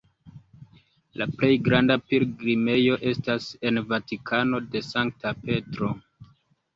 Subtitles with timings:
[1.21, 5.91] La plej granda pilgrimejo estas en Vatikano de Sankta Petro.